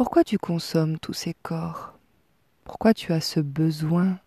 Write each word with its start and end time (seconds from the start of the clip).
Pourquoi 0.00 0.24
tu 0.24 0.38
consommes 0.38 0.98
tous 0.98 1.12
ces 1.12 1.34
corps? 1.34 1.92
Pourquoi 2.64 2.94
tu 2.94 3.12
as 3.12 3.20
ce 3.20 3.38
besoin 3.38 4.18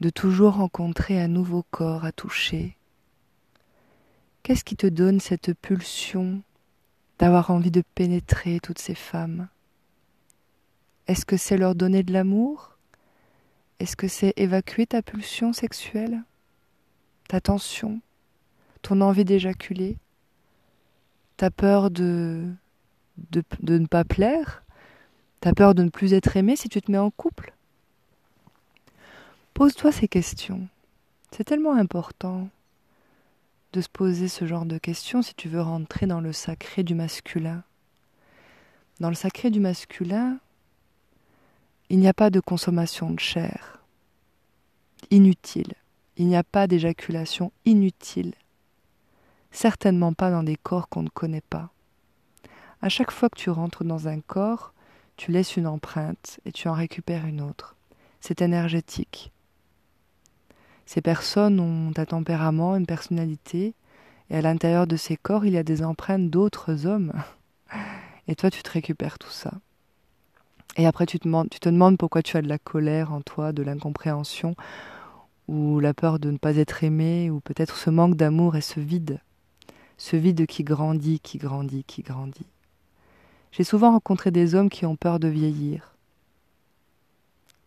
de 0.00 0.10
toujours 0.10 0.56
rencontrer 0.56 1.18
un 1.18 1.28
nouveau 1.28 1.64
corps 1.70 2.04
à 2.04 2.12
toucher? 2.12 2.76
Qu'est-ce 4.42 4.64
qui 4.64 4.76
te 4.76 4.86
donne 4.86 5.18
cette 5.18 5.54
pulsion 5.54 6.42
d'avoir 7.18 7.50
envie 7.50 7.70
de 7.70 7.82
pénétrer 7.94 8.60
toutes 8.60 8.80
ces 8.80 8.94
femmes? 8.94 9.48
Est-ce 11.06 11.24
que 11.24 11.38
c'est 11.38 11.56
leur 11.56 11.74
donner 11.74 12.02
de 12.02 12.12
l'amour? 12.12 12.76
Est-ce 13.80 13.96
que 13.96 14.08
c'est 14.08 14.34
évacuer 14.36 14.86
ta 14.86 15.00
pulsion 15.00 15.54
sexuelle? 15.54 16.22
Ta 17.28 17.40
tension? 17.40 18.02
Ton 18.82 19.00
envie 19.00 19.24
d'éjaculer? 19.24 19.96
Ta 21.38 21.50
peur 21.50 21.90
de, 21.90 22.52
de, 23.30 23.42
ne 23.78 23.86
pas 23.86 24.04
plaire 24.04 24.62
Ta 25.40 25.52
peur 25.52 25.74
de 25.74 25.84
ne 25.84 25.88
plus 25.88 26.14
être 26.14 26.36
aimé 26.36 26.56
si 26.56 26.68
tu 26.68 26.82
te 26.82 26.90
mets 26.90 26.98
en 26.98 27.10
couple? 27.10 27.54
Pose-toi 29.54 29.92
ces 29.92 30.08
questions. 30.08 30.66
C'est 31.30 31.44
tellement 31.44 31.74
important 31.74 32.48
de 33.72 33.80
se 33.80 33.88
poser 33.88 34.28
ce 34.28 34.46
genre 34.46 34.64
de 34.64 34.78
questions 34.78 35.22
si 35.22 35.34
tu 35.34 35.48
veux 35.48 35.60
rentrer 35.60 36.06
dans 36.06 36.20
le 36.20 36.32
sacré 36.32 36.82
du 36.82 36.94
masculin. 36.94 37.62
Dans 38.98 39.10
le 39.10 39.14
sacré 39.14 39.50
du 39.50 39.60
masculin, 39.60 40.38
il 41.88 42.00
n'y 42.00 42.08
a 42.08 42.14
pas 42.14 42.30
de 42.30 42.40
consommation 42.40 43.10
de 43.10 43.20
chair 43.20 43.78
inutile. 45.10 45.74
Il 46.16 46.26
n'y 46.26 46.36
a 46.36 46.44
pas 46.44 46.66
d'éjaculation 46.66 47.52
inutile. 47.64 48.34
Certainement 49.50 50.12
pas 50.12 50.30
dans 50.30 50.42
des 50.42 50.56
corps 50.56 50.88
qu'on 50.88 51.02
ne 51.02 51.08
connaît 51.08 51.42
pas. 51.48 51.70
À 52.80 52.88
chaque 52.88 53.10
fois 53.10 53.28
que 53.28 53.38
tu 53.38 53.50
rentres 53.50 53.84
dans 53.84 54.06
un 54.06 54.20
corps, 54.20 54.72
tu 55.16 55.32
laisses 55.32 55.56
une 55.56 55.66
empreinte 55.66 56.38
et 56.44 56.52
tu 56.52 56.68
en 56.68 56.74
récupères 56.74 57.26
une 57.26 57.40
autre. 57.40 57.74
C'est 58.20 58.40
énergétique. 58.40 59.32
Ces 60.86 61.02
personnes 61.02 61.58
ont 61.58 61.92
un 61.96 62.04
tempérament, 62.04 62.76
une 62.76 62.86
personnalité, 62.86 63.74
et 64.30 64.36
à 64.36 64.42
l'intérieur 64.42 64.86
de 64.86 64.96
ces 64.96 65.16
corps, 65.16 65.44
il 65.44 65.54
y 65.54 65.58
a 65.58 65.62
des 65.62 65.82
empreintes 65.82 66.30
d'autres 66.30 66.86
hommes. 66.86 67.12
Et 68.28 68.36
toi, 68.36 68.50
tu 68.50 68.62
te 68.62 68.70
récupères 68.70 69.18
tout 69.18 69.30
ça. 69.30 69.52
Et 70.76 70.86
après, 70.86 71.06
tu 71.06 71.18
te, 71.18 71.24
demandes, 71.24 71.50
tu 71.50 71.58
te 71.58 71.68
demandes 71.68 71.98
pourquoi 71.98 72.22
tu 72.22 72.36
as 72.36 72.42
de 72.42 72.48
la 72.48 72.58
colère 72.58 73.12
en 73.12 73.20
toi, 73.20 73.52
de 73.52 73.62
l'incompréhension, 73.62 74.54
ou 75.48 75.80
la 75.80 75.94
peur 75.94 76.18
de 76.18 76.30
ne 76.30 76.38
pas 76.38 76.56
être 76.56 76.84
aimé, 76.84 77.30
ou 77.30 77.40
peut-être 77.40 77.76
ce 77.76 77.90
manque 77.90 78.14
d'amour 78.14 78.54
et 78.54 78.60
ce 78.60 78.78
vide. 78.78 79.20
Ce 79.96 80.16
vide 80.16 80.46
qui 80.46 80.62
grandit, 80.62 81.20
qui 81.20 81.38
grandit, 81.38 81.84
qui 81.84 82.02
grandit. 82.02 82.46
J'ai 83.52 83.64
souvent 83.64 83.92
rencontré 83.92 84.30
des 84.30 84.54
hommes 84.54 84.70
qui 84.70 84.86
ont 84.86 84.96
peur 84.96 85.18
de 85.18 85.28
vieillir 85.28 85.94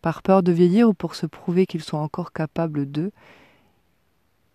par 0.02 0.22
peur 0.22 0.42
de 0.42 0.52
vieillir 0.52 0.88
ou 0.88 0.94
pour 0.94 1.14
se 1.14 1.26
prouver 1.26 1.64
qu'ils 1.64 1.84
sont 1.84 1.96
encore 1.96 2.32
capables 2.32 2.86
d'eux, 2.90 3.12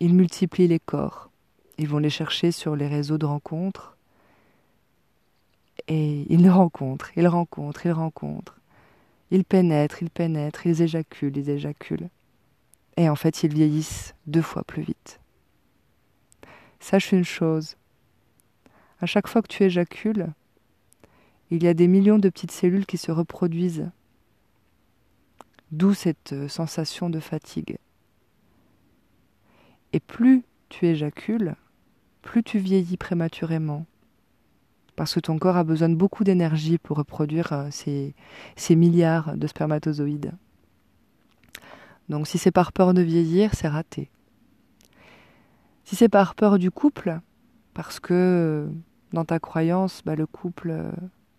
ils 0.01 0.13
multiplient 0.13 0.67
les 0.67 0.79
corps. 0.79 1.31
Ils 1.77 1.87
vont 1.87 1.97
les 1.97 2.09
chercher 2.09 2.51
sur 2.51 2.75
les 2.75 2.87
réseaux 2.87 3.17
de 3.17 3.25
rencontres. 3.25 3.95
Et 5.87 6.25
ils 6.29 6.41
les 6.41 6.49
rencontrent, 6.49 7.11
ils 7.17 7.27
rencontrent, 7.27 7.85
ils 7.85 7.93
rencontrent. 7.93 8.59
Ils 9.31 9.45
pénètrent, 9.45 10.03
ils 10.03 10.09
pénètrent, 10.09 10.67
ils 10.67 10.81
éjaculent, 10.81 11.37
ils 11.37 11.49
éjaculent. 11.49 12.09
Et 12.97 13.09
en 13.09 13.15
fait, 13.15 13.43
ils 13.43 13.53
vieillissent 13.53 14.15
deux 14.25 14.41
fois 14.41 14.63
plus 14.63 14.81
vite. 14.81 15.21
Sache 16.79 17.13
une 17.13 17.23
chose. 17.23 17.77
À 18.99 19.05
chaque 19.05 19.27
fois 19.27 19.41
que 19.41 19.47
tu 19.47 19.63
éjacules, 19.63 20.27
il 21.49 21.63
y 21.63 21.67
a 21.67 21.73
des 21.73 21.87
millions 21.87 22.19
de 22.19 22.29
petites 22.29 22.51
cellules 22.51 22.85
qui 22.85 22.97
se 22.97 23.11
reproduisent 23.11 23.89
D'où 25.71 25.93
cette 25.93 26.31
euh, 26.31 26.47
sensation 26.47 27.09
de 27.09 27.19
fatigue. 27.19 27.77
Et 29.91 29.99
plus 29.99 30.43
tu 30.69 30.87
éjacules, 30.87 31.55
plus 32.21 32.41
tu 32.41 32.57
vieillis 32.57 32.95
prématurément. 32.95 33.85
Parce 34.95 35.13
que 35.13 35.19
ton 35.19 35.37
corps 35.37 35.57
a 35.57 35.65
besoin 35.65 35.89
de 35.89 35.95
beaucoup 35.95 36.23
d'énergie 36.23 36.77
pour 36.77 36.97
reproduire 36.97 37.51
euh, 37.51 37.67
ces, 37.69 38.75
milliards 38.75 39.35
de 39.35 39.45
spermatozoïdes. 39.45 40.31
Donc 42.07 42.27
si 42.27 42.37
c'est 42.37 42.51
par 42.51 42.71
peur 42.71 42.93
de 42.93 43.01
vieillir, 43.01 43.53
c'est 43.53 43.67
raté. 43.67 44.09
Si 45.83 45.97
c'est 45.97 46.09
par 46.09 46.35
peur 46.35 46.59
du 46.59 46.71
couple, 46.71 47.19
parce 47.73 47.99
que 47.99 48.13
euh, 48.13 48.69
dans 49.11 49.25
ta 49.25 49.39
croyance, 49.39 50.01
bah, 50.05 50.15
le 50.15 50.25
couple, 50.25 50.93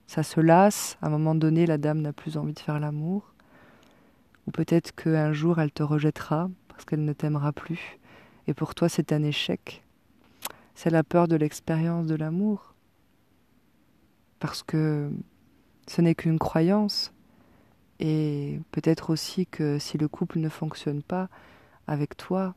ça 0.08 0.22
se 0.22 0.41
lasse, 0.41 0.96
à 1.02 1.06
un 1.06 1.10
moment 1.10 1.34
donné, 1.34 1.66
la 1.66 1.76
dame 1.76 2.00
n'a 2.00 2.14
plus 2.14 2.38
envie 2.38 2.54
de 2.54 2.58
faire 2.58 2.80
l'amour, 2.80 3.34
ou 4.46 4.50
peut-être 4.50 4.94
qu'un 4.94 5.34
jour 5.34 5.60
elle 5.60 5.70
te 5.70 5.82
rejettera 5.82 6.48
parce 6.69 6.86
qu'elle 6.86 7.04
ne 7.04 7.12
t'aimera 7.12 7.52
plus. 7.52 7.98
Et 8.46 8.54
pour 8.54 8.74
toi 8.74 8.88
c'est 8.88 9.12
un 9.12 9.22
échec. 9.22 9.84
C'est 10.74 10.88
la 10.88 11.04
peur 11.04 11.28
de 11.28 11.36
l'expérience 11.36 12.06
de 12.06 12.14
l'amour. 12.14 12.74
Parce 14.38 14.62
que 14.62 15.10
ce 15.86 16.00
n'est 16.00 16.14
qu'une 16.14 16.38
croyance. 16.38 17.12
Et 18.00 18.60
peut-être 18.70 19.10
aussi 19.10 19.46
que 19.46 19.78
si 19.78 19.98
le 19.98 20.08
couple 20.08 20.38
ne 20.38 20.48
fonctionne 20.48 21.02
pas 21.02 21.28
avec 21.86 22.16
toi, 22.16 22.54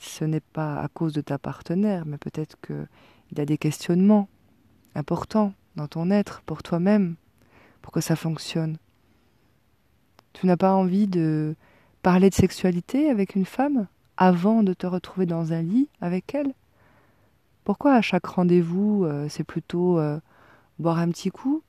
ce 0.00 0.24
n'est 0.24 0.40
pas 0.40 0.80
à 0.80 0.88
cause 0.88 1.12
de 1.12 1.20
ta 1.20 1.36
partenaire, 1.36 2.06
mais 2.06 2.16
peut-être 2.16 2.56
qu'il 2.62 3.40
a 3.40 3.44
des 3.44 3.58
questionnements 3.58 4.28
importants 4.94 5.52
dans 5.78 5.86
ton 5.86 6.10
être 6.10 6.42
pour 6.42 6.62
toi-même, 6.62 7.14
pour 7.82 7.92
que 7.92 8.00
ça 8.00 8.16
fonctionne. 8.16 8.76
Tu 10.32 10.46
n'as 10.46 10.56
pas 10.56 10.74
envie 10.74 11.06
de 11.06 11.54
parler 12.02 12.30
de 12.30 12.34
sexualité 12.34 13.08
avec 13.08 13.36
une 13.36 13.44
femme 13.44 13.86
avant 14.16 14.62
de 14.64 14.74
te 14.74 14.86
retrouver 14.86 15.24
dans 15.24 15.52
un 15.52 15.62
lit 15.62 15.88
avec 16.00 16.34
elle? 16.34 16.52
Pourquoi 17.62 17.94
à 17.94 18.02
chaque 18.02 18.26
rendez-vous, 18.26 19.04
euh, 19.04 19.28
c'est 19.28 19.44
plutôt 19.44 19.98
euh, 19.98 20.18
boire 20.78 20.98
un 20.98 21.08
petit 21.10 21.30
coup? 21.30 21.62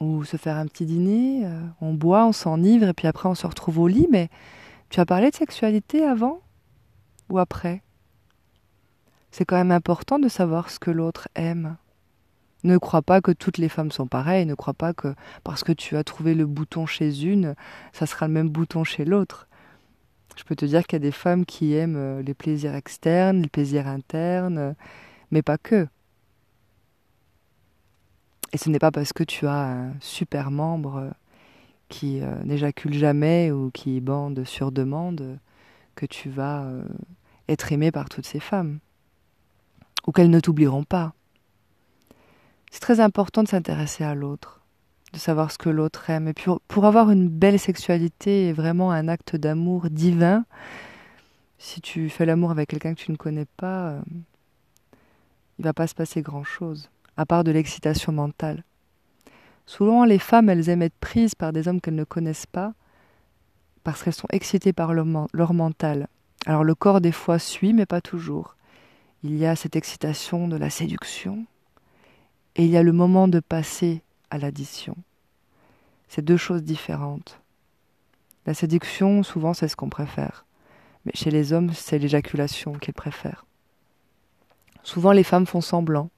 Ou 0.00 0.24
se 0.24 0.36
faire 0.36 0.56
un 0.56 0.66
petit 0.66 0.86
dîner 0.86 1.46
euh, 1.46 1.60
On 1.80 1.94
boit, 1.94 2.26
on 2.26 2.32
s'enivre 2.32 2.88
et 2.88 2.92
puis 2.94 3.06
après 3.06 3.28
on 3.28 3.36
se 3.36 3.46
retrouve 3.46 3.78
au 3.78 3.86
lit, 3.86 4.08
mais 4.10 4.28
tu 4.88 4.98
as 4.98 5.06
parlé 5.06 5.30
de 5.30 5.36
sexualité 5.36 6.04
avant 6.04 6.40
ou 7.28 7.38
après? 7.38 7.82
C'est 9.32 9.46
quand 9.46 9.56
même 9.56 9.72
important 9.72 10.18
de 10.18 10.28
savoir 10.28 10.70
ce 10.70 10.78
que 10.78 10.90
l'autre 10.90 11.26
aime. 11.34 11.76
Ne 12.64 12.76
crois 12.76 13.00
pas 13.00 13.22
que 13.22 13.32
toutes 13.32 13.56
les 13.56 13.70
femmes 13.70 13.90
sont 13.90 14.06
pareilles, 14.06 14.44
ne 14.44 14.54
crois 14.54 14.74
pas 14.74 14.92
que 14.92 15.14
parce 15.42 15.64
que 15.64 15.72
tu 15.72 15.96
as 15.96 16.04
trouvé 16.04 16.34
le 16.34 16.46
bouton 16.46 16.84
chez 16.84 17.24
une, 17.24 17.56
ça 17.94 18.06
sera 18.06 18.28
le 18.28 18.34
même 18.34 18.50
bouton 18.50 18.84
chez 18.84 19.06
l'autre. 19.06 19.48
Je 20.36 20.44
peux 20.44 20.54
te 20.54 20.66
dire 20.66 20.86
qu'il 20.86 20.96
y 20.96 21.02
a 21.02 21.06
des 21.06 21.12
femmes 21.12 21.46
qui 21.46 21.74
aiment 21.74 21.96
euh, 21.96 22.22
les 22.22 22.34
plaisirs 22.34 22.74
externes, 22.74 23.40
les 23.42 23.48
plaisirs 23.48 23.88
internes, 23.88 24.74
mais 25.30 25.42
pas 25.42 25.58
que. 25.58 25.88
Et 28.52 28.58
ce 28.58 28.68
n'est 28.68 28.78
pas 28.78 28.90
parce 28.90 29.14
que 29.14 29.24
tu 29.24 29.46
as 29.46 29.72
un 29.72 29.94
super 30.00 30.50
membre 30.50 30.96
euh, 30.96 31.10
qui 31.88 32.20
euh, 32.20 32.34
n'éjacule 32.44 32.94
jamais 32.94 33.50
ou 33.50 33.70
qui 33.70 34.00
bande 34.02 34.44
sur 34.44 34.72
demande 34.72 35.38
que 35.94 36.04
tu 36.06 36.30
vas 36.30 36.66
être 37.48 37.72
aimé 37.72 37.90
par 37.90 38.08
toutes 38.08 38.26
ces 38.26 38.40
femmes. 38.40 38.78
Ou 40.06 40.12
qu'elles 40.12 40.30
ne 40.30 40.40
t'oublieront 40.40 40.84
pas. 40.84 41.14
C'est 42.70 42.80
très 42.80 43.00
important 43.00 43.42
de 43.42 43.48
s'intéresser 43.48 44.02
à 44.02 44.14
l'autre, 44.14 44.62
de 45.12 45.18
savoir 45.18 45.52
ce 45.52 45.58
que 45.58 45.68
l'autre 45.68 46.08
aime. 46.08 46.26
Et 46.28 46.32
puis 46.32 46.50
pour, 46.68 46.86
avoir 46.86 47.10
une 47.10 47.28
belle 47.28 47.58
sexualité 47.58 48.48
et 48.48 48.52
vraiment 48.52 48.90
un 48.90 49.08
acte 49.08 49.36
d'amour 49.36 49.90
divin, 49.90 50.44
si 51.58 51.80
tu 51.80 52.08
fais 52.08 52.24
l'amour 52.24 52.50
avec 52.50 52.70
quelqu'un 52.70 52.94
que 52.94 53.00
tu 53.00 53.12
ne 53.12 53.16
connais 53.16 53.46
pas, 53.56 53.90
euh, 53.90 54.00
il 55.58 55.64
va 55.64 55.74
pas 55.74 55.86
se 55.86 55.94
passer 55.94 56.22
grand-chose, 56.22 56.90
à 57.16 57.26
part 57.26 57.44
de 57.44 57.52
l'excitation 57.52 58.10
mentale. 58.10 58.64
Souvent, 59.66 60.04
les 60.04 60.18
femmes, 60.18 60.48
elles 60.48 60.70
aiment 60.70 60.82
être 60.82 60.98
prises 60.98 61.34
par 61.34 61.52
des 61.52 61.68
hommes 61.68 61.80
qu'elles 61.80 61.94
ne 61.94 62.04
connaissent 62.04 62.46
pas, 62.46 62.72
parce 63.84 64.02
qu'elles 64.02 64.12
sont 64.14 64.28
excitées 64.32 64.72
par 64.72 64.94
leur 64.94 65.52
mental. 65.54 66.08
Alors 66.46 66.64
le 66.64 66.74
corps, 66.74 67.00
des 67.00 67.12
fois, 67.12 67.38
suit, 67.38 67.72
mais 67.72 67.86
pas 67.86 68.00
toujours. 68.00 68.56
Il 69.24 69.36
y 69.36 69.46
a 69.46 69.54
cette 69.54 69.76
excitation 69.76 70.48
de 70.48 70.56
la 70.56 70.68
séduction, 70.68 71.46
et 72.56 72.64
il 72.64 72.70
y 72.70 72.76
a 72.76 72.82
le 72.82 72.92
moment 72.92 73.28
de 73.28 73.40
passer 73.40 74.02
à 74.30 74.38
l'addition. 74.38 74.96
C'est 76.08 76.24
deux 76.24 76.36
choses 76.36 76.64
différentes. 76.64 77.40
La 78.46 78.54
séduction, 78.54 79.22
souvent, 79.22 79.54
c'est 79.54 79.68
ce 79.68 79.76
qu'on 79.76 79.88
préfère. 79.88 80.44
Mais 81.04 81.12
chez 81.14 81.30
les 81.30 81.52
hommes, 81.52 81.72
c'est 81.72 81.98
l'éjaculation 81.98 82.72
qu'ils 82.74 82.94
préfèrent. 82.94 83.46
Souvent, 84.82 85.12
les 85.12 85.22
femmes 85.22 85.46
font 85.46 85.60
semblant. 85.60 86.10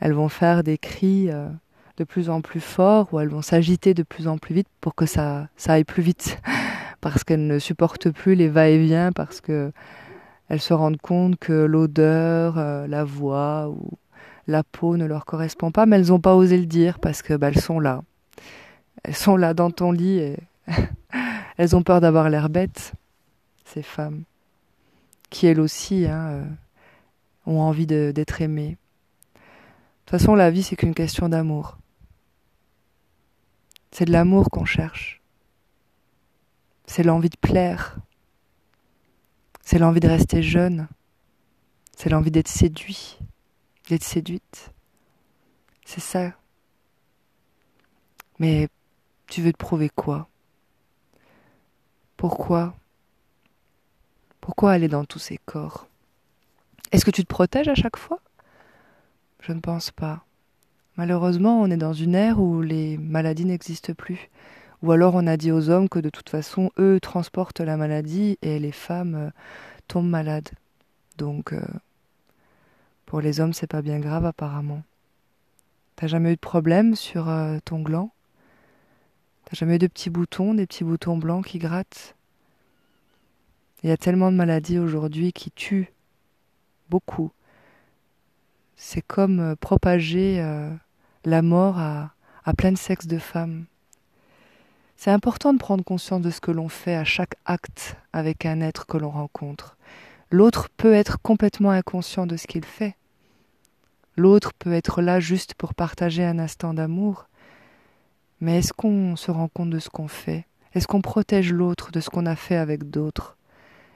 Elles 0.00 0.14
vont 0.14 0.30
faire 0.30 0.64
des 0.64 0.78
cris 0.78 1.30
euh, 1.30 1.48
de 1.98 2.04
plus 2.04 2.30
en 2.30 2.40
plus 2.40 2.60
forts 2.60 3.12
ou 3.12 3.20
elles 3.20 3.28
vont 3.28 3.42
s'agiter 3.42 3.94
de 3.94 4.02
plus 4.02 4.26
en 4.26 4.38
plus 4.38 4.54
vite 4.54 4.68
pour 4.80 4.94
que 4.94 5.06
ça, 5.06 5.48
ça 5.56 5.74
aille 5.74 5.84
plus 5.84 6.02
vite. 6.02 6.40
parce 7.00 7.22
qu'elles 7.22 7.46
ne 7.46 7.58
supportent 7.58 8.10
plus 8.10 8.34
les 8.34 8.48
va-et-vient, 8.48 9.12
parce 9.12 9.42
qu'elles 10.48 10.60
se 10.60 10.74
rendent 10.74 11.00
compte 11.00 11.36
que 11.38 11.52
l'odeur, 11.52 12.58
euh, 12.58 12.86
la 12.86 13.04
voix 13.04 13.68
ou 13.68 13.90
la 14.46 14.62
peau 14.62 14.96
ne 14.96 15.06
leur 15.06 15.24
correspond 15.24 15.70
pas, 15.70 15.86
mais 15.86 15.96
elles 15.96 16.08
n'ont 16.08 16.20
pas 16.20 16.34
osé 16.34 16.58
le 16.58 16.66
dire 16.66 16.98
parce 16.98 17.22
que 17.22 17.34
bah, 17.34 17.48
elles 17.48 17.60
sont 17.60 17.80
là. 17.80 18.02
Elles 19.02 19.14
sont 19.16 19.36
là 19.36 19.54
dans 19.54 19.70
ton 19.70 19.92
lit 19.92 20.18
et 20.18 20.38
elles 21.56 21.76
ont 21.76 21.82
peur 21.82 22.00
d'avoir 22.00 22.28
l'air 22.30 22.48
bête, 22.48 22.92
ces 23.64 23.82
femmes, 23.82 24.24
qui 25.30 25.46
elles 25.46 25.60
aussi 25.60 26.06
hein, 26.06 26.28
euh, 26.28 26.44
ont 27.46 27.60
envie 27.60 27.86
d'être 27.86 28.42
aimées. 28.42 28.76
De 29.34 30.10
toute 30.10 30.20
façon, 30.20 30.34
la 30.34 30.50
vie, 30.50 30.62
c'est 30.62 30.76
qu'une 30.76 30.94
question 30.94 31.28
d'amour. 31.28 31.78
C'est 33.90 34.04
de 34.04 34.12
l'amour 34.12 34.50
qu'on 34.50 34.64
cherche. 34.64 35.22
C'est 36.86 37.02
l'envie 37.02 37.30
de 37.30 37.38
plaire. 37.38 37.96
C'est 39.64 39.78
l'envie 39.78 40.00
de 40.00 40.08
rester 40.08 40.42
jeune. 40.42 40.88
C'est 41.96 42.10
l'envie 42.10 42.30
d'être 42.30 42.48
séduit, 42.48 43.18
d'être 43.88 44.04
séduite. 44.04 44.72
C'est 45.84 46.00
ça. 46.00 46.32
Mais 48.38 48.68
tu 49.26 49.40
veux 49.40 49.52
te 49.52 49.58
prouver 49.58 49.88
quoi? 49.88 50.28
Pourquoi? 52.16 52.74
Pourquoi 54.40 54.72
aller 54.72 54.88
dans 54.88 55.04
tous 55.04 55.18
ces 55.18 55.38
corps? 55.38 55.88
Est-ce 56.92 57.04
que 57.04 57.10
tu 57.10 57.22
te 57.22 57.28
protèges 57.28 57.68
à 57.68 57.74
chaque 57.74 57.96
fois? 57.96 58.20
Je 59.40 59.52
ne 59.52 59.60
pense 59.60 59.90
pas. 59.90 60.24
Malheureusement, 60.96 61.60
on 61.60 61.70
est 61.70 61.76
dans 61.76 61.92
une 61.92 62.14
ère 62.14 62.40
où 62.40 62.60
les 62.60 62.98
maladies 62.98 63.46
n'existent 63.46 63.94
plus. 63.94 64.30
Ou 64.84 64.92
alors 64.92 65.14
on 65.14 65.26
a 65.26 65.38
dit 65.38 65.50
aux 65.50 65.70
hommes 65.70 65.88
que 65.88 65.98
de 65.98 66.10
toute 66.10 66.28
façon, 66.28 66.70
eux 66.78 67.00
transportent 67.00 67.60
la 67.60 67.78
maladie 67.78 68.36
et 68.42 68.58
les 68.58 68.70
femmes 68.70 69.14
euh, 69.14 69.30
tombent 69.88 70.10
malades. 70.10 70.50
Donc, 71.16 71.54
euh, 71.54 71.64
pour 73.06 73.22
les 73.22 73.40
hommes, 73.40 73.54
c'est 73.54 73.66
pas 73.66 73.80
bien 73.80 73.98
grave 73.98 74.26
apparemment. 74.26 74.82
T'as 75.96 76.06
jamais 76.06 76.32
eu 76.32 76.34
de 76.34 76.40
problème 76.40 76.96
sur 76.96 77.30
euh, 77.30 77.56
ton 77.64 77.80
gland? 77.80 78.10
T'as 79.46 79.56
jamais 79.56 79.76
eu 79.76 79.78
de 79.78 79.86
petits 79.86 80.10
boutons, 80.10 80.52
des 80.52 80.66
petits 80.66 80.84
boutons 80.84 81.16
blancs 81.16 81.46
qui 81.46 81.58
grattent? 81.58 82.14
Il 83.82 83.88
y 83.88 83.92
a 83.92 83.96
tellement 83.96 84.30
de 84.30 84.36
maladies 84.36 84.78
aujourd'hui 84.78 85.32
qui 85.32 85.50
tuent 85.50 85.94
beaucoup. 86.90 87.32
C'est 88.76 89.00
comme 89.00 89.56
propager 89.56 90.44
la 91.24 91.42
mort 91.42 91.78
à, 91.78 92.12
à 92.44 92.52
plein 92.52 92.72
de 92.72 92.78
sexes 92.78 93.06
de 93.06 93.18
femmes. 93.18 93.64
C'est 94.96 95.10
important 95.10 95.52
de 95.52 95.58
prendre 95.58 95.84
conscience 95.84 96.22
de 96.22 96.30
ce 96.30 96.40
que 96.40 96.50
l'on 96.50 96.68
fait 96.68 96.94
à 96.94 97.04
chaque 97.04 97.34
acte 97.44 97.96
avec 98.12 98.46
un 98.46 98.60
être 98.60 98.86
que 98.86 98.96
l'on 98.96 99.10
rencontre. 99.10 99.76
L'autre 100.30 100.68
peut 100.76 100.94
être 100.94 101.20
complètement 101.20 101.70
inconscient 101.70 102.26
de 102.26 102.36
ce 102.36 102.46
qu'il 102.46 102.64
fait. 102.64 102.96
L'autre 104.16 104.52
peut 104.54 104.72
être 104.72 105.02
là 105.02 105.20
juste 105.20 105.54
pour 105.54 105.74
partager 105.74 106.24
un 106.24 106.38
instant 106.38 106.74
d'amour. 106.74 107.26
Mais 108.40 108.58
est-ce 108.58 108.72
qu'on 108.72 109.16
se 109.16 109.30
rend 109.30 109.48
compte 109.48 109.70
de 109.70 109.78
ce 109.78 109.90
qu'on 109.90 110.08
fait? 110.08 110.46
Est-ce 110.74 110.86
qu'on 110.86 111.02
protège 111.02 111.52
l'autre 111.52 111.92
de 111.92 112.00
ce 112.00 112.10
qu'on 112.10 112.26
a 112.26 112.36
fait 112.36 112.56
avec 112.56 112.90
d'autres? 112.90 113.36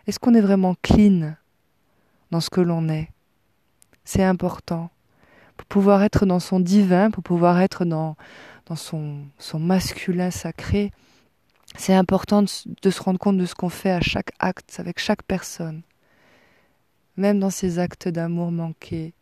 Est-ce 0.06 0.18
qu'on 0.18 0.34
est 0.34 0.40
vraiment 0.40 0.74
clean 0.82 1.34
dans 2.30 2.40
ce 2.40 2.50
que 2.50 2.60
l'on 2.60 2.88
est? 2.88 3.08
C'est 4.04 4.24
important. 4.24 4.90
Pour 5.56 5.66
pouvoir 5.66 6.02
être 6.02 6.24
dans 6.24 6.40
son 6.40 6.60
divin, 6.60 7.10
pour 7.10 7.22
pouvoir 7.22 7.60
être 7.60 7.84
dans, 7.84 8.16
dans 8.68 8.76
son, 8.76 9.26
masculin 9.54 10.30
sacré, 10.30 10.92
c'est 11.76 11.94
important 11.94 12.42
de, 12.42 12.48
de 12.82 12.90
se 12.90 13.02
rendre 13.02 13.18
compte 13.18 13.38
de 13.38 13.46
ce 13.46 13.54
qu'on 13.54 13.68
fait 13.68 13.90
à 13.90 14.00
chaque 14.00 14.30
acte, 14.38 14.76
avec 14.78 14.98
chaque 14.98 15.22
personne 15.22 15.82
même 17.18 17.40
dans 17.40 17.50
ces 17.50 17.80
actes 17.80 18.08
d'amour 18.08 18.52
manqués. 18.52 19.12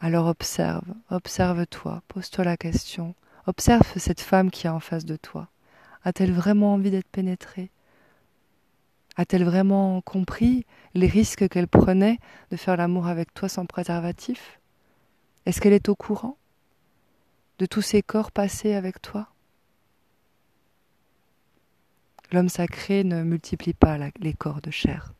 Alors 0.00 0.26
observe, 0.26 0.84
observe-toi, 1.08 2.02
pose-toi 2.08 2.44
la 2.44 2.56
question, 2.56 3.14
observe 3.46 3.86
cette 3.96 4.20
femme 4.20 4.50
qui 4.50 4.66
est 4.66 4.70
en 4.70 4.80
face 4.80 5.04
de 5.04 5.16
toi. 5.16 5.48
A-t-elle 6.04 6.32
vraiment 6.32 6.74
envie 6.74 6.90
d'être 6.90 7.08
pénétrée? 7.08 7.70
A-t-elle 9.16 9.44
vraiment 9.44 10.00
compris 10.00 10.66
les 10.94 11.08
risques 11.08 11.48
qu'elle 11.48 11.68
prenait 11.68 12.18
de 12.50 12.56
faire 12.56 12.76
l'amour 12.76 13.06
avec 13.06 13.32
toi 13.32 13.48
sans 13.48 13.66
préservatif? 13.66 14.60
Est-ce 15.46 15.60
qu'elle 15.60 15.72
est 15.72 15.88
au 15.88 15.94
courant? 15.94 16.37
De 17.58 17.66
tous 17.66 17.82
ces 17.82 18.02
corps 18.02 18.30
passés 18.30 18.74
avec 18.74 19.02
toi 19.02 19.28
L'homme 22.30 22.50
sacré 22.50 23.04
ne 23.04 23.22
multiplie 23.22 23.72
pas 23.72 23.96
les 24.20 24.34
corps 24.34 24.60
de 24.60 24.70
chair. 24.70 25.14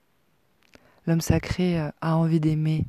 L'homme 1.07 1.23
sacré 1.23 1.81
euh, 1.81 1.91
a 2.03 2.17
envie 2.17 2.39
d'aimer 2.39 2.85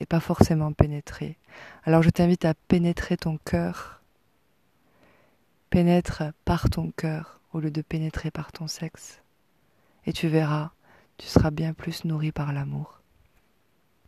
et 0.00 0.06
pas 0.06 0.18
forcément 0.18 0.72
pénétrer. 0.72 1.36
Alors 1.84 2.02
je 2.02 2.08
t'invite 2.08 2.46
à 2.46 2.54
pénétrer 2.54 3.18
ton 3.18 3.36
cœur. 3.36 4.00
Pénètre 5.68 6.22
par 6.46 6.70
ton 6.70 6.90
cœur 6.90 7.40
au 7.52 7.60
lieu 7.60 7.70
de 7.70 7.82
pénétrer 7.82 8.30
par 8.30 8.50
ton 8.50 8.66
sexe. 8.66 9.20
Et 10.06 10.14
tu 10.14 10.28
verras, 10.28 10.70
tu 11.18 11.26
seras 11.26 11.50
bien 11.50 11.74
plus 11.74 12.06
nourri 12.06 12.32
par 12.32 12.54
l'amour. 12.54 13.01